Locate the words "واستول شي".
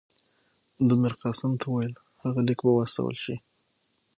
2.75-3.35